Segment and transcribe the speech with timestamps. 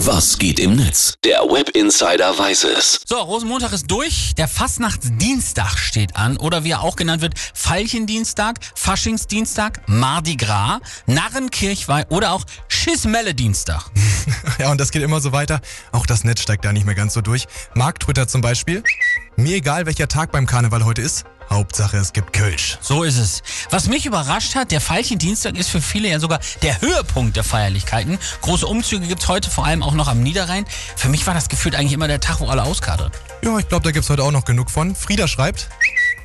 [0.00, 1.14] Was geht im Netz?
[1.24, 3.00] Der Web Insider weiß es.
[3.06, 4.34] So, Rosenmontag ist durch.
[4.36, 6.36] Der Fastnachtsdienstag steht an.
[6.36, 13.90] Oder wie er auch genannt wird, Veilchendienstag, Faschingsdienstag, Mardi Gras, Narrenkirchweih oder auch Schismelle-Dienstag.
[14.58, 15.60] Ja, und das geht immer so weiter.
[15.92, 17.46] Auch das Netz steigt da nicht mehr ganz so durch.
[17.74, 18.82] Mark Twitter zum Beispiel.
[19.38, 21.24] Mir egal, welcher Tag beim Karneval heute ist.
[21.50, 22.78] Hauptsache, es gibt Kölsch.
[22.80, 23.42] So ist es.
[23.68, 28.18] Was mich überrascht hat, der Veilchendienstag ist für viele ja sogar der Höhepunkt der Feierlichkeiten.
[28.40, 30.64] Große Umzüge gibt's heute vor allem auch noch am Niederrhein.
[30.96, 33.12] Für mich war das gefühlt eigentlich immer der Tag, wo alle auskadern.
[33.44, 34.96] Ja, ich glaube, da gibt's heute auch noch genug von.
[34.96, 35.68] Frieda schreibt.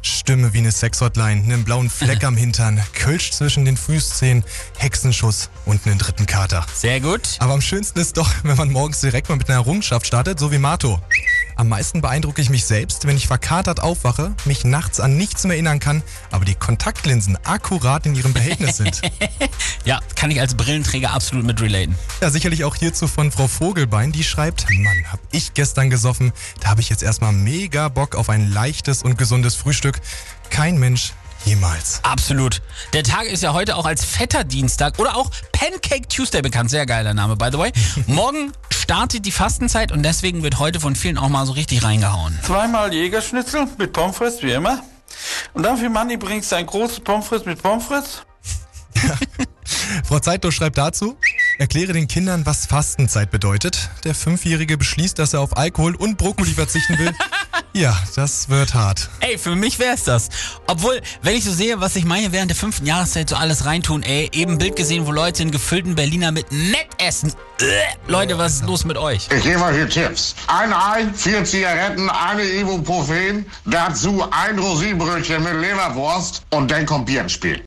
[0.02, 4.46] Stimme wie eine Sexhotline, einen blauen Fleck am Hintern, Kölsch zwischen den Fußzehen,
[4.78, 6.66] Hexenschuss und einen dritten Kater.
[6.74, 7.22] Sehr gut.
[7.40, 10.52] Aber am schönsten ist doch, wenn man morgens direkt mal mit einer Errungenschaft startet, so
[10.54, 11.02] wie Mato.
[11.62, 15.54] Am meisten beeindrucke ich mich selbst, wenn ich verkatert aufwache, mich nachts an nichts mehr
[15.54, 16.02] erinnern kann,
[16.32, 19.00] aber die Kontaktlinsen akkurat in ihrem Behältnis sind.
[19.86, 21.96] Ja, kann ich als Brillenträger absolut mit relaten.
[22.20, 26.70] Ja, sicherlich auch hierzu von Frau Vogelbein, die schreibt, Mann, hab ich gestern gesoffen, da
[26.70, 30.02] habe ich jetzt erstmal mega Bock auf ein leichtes und gesundes Frühstück.
[30.50, 31.14] Kein Mensch
[31.46, 32.00] jemals.
[32.04, 32.62] Absolut.
[32.94, 36.70] Der Tag ist ja heute auch als Fetter Dienstag oder auch Pancake Tuesday bekannt.
[36.70, 37.72] Sehr geiler Name, by the way.
[38.08, 38.52] Morgen
[38.92, 42.38] startet die Fastenzeit und deswegen wird heute von vielen auch mal so richtig reingehauen.
[42.44, 44.84] Zweimal Jägerschnitzel mit Pommes frites, wie immer.
[45.54, 48.24] Und dann für Manni bringst du ein großes Pommes frites mit Pommes frites.
[50.04, 51.16] Frau Zeitler schreibt dazu,
[51.58, 53.90] erkläre den Kindern, was Fastenzeit bedeutet.
[54.04, 57.14] Der Fünfjährige beschließt, dass er auf Alkohol und Brokkoli verzichten will.
[57.74, 59.10] Ja, das wird hart.
[59.22, 60.30] Ey, für mich wär's das.
[60.68, 64.04] Obwohl, wenn ich so sehe, was sich meine während der fünften Jahreszeit so alles reintun,
[64.04, 67.34] ey, eben ein Bild gesehen, wo Leute in gefüllten Berliner mit Nett essen.
[67.62, 67.66] Äh,
[68.08, 69.28] Leute, was ist los mit euch?
[69.36, 70.36] Ich gebe euch hier Tipps.
[70.48, 77.22] Ein Ei, vier Zigaretten, eine Ibuprofen, dazu ein Rosinenbrötchen mit Leberwurst und dann kommt Bier
[77.22, 77.60] ins Spiel.